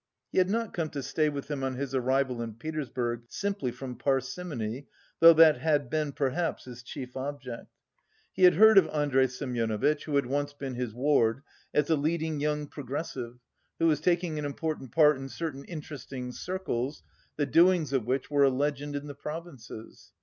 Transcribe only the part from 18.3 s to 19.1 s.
were a legend in